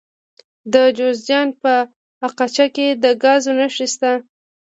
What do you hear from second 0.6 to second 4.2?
د جوزجان په اقچه کې د ګازو نښې شته.